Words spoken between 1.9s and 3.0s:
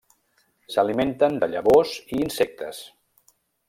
i insectes.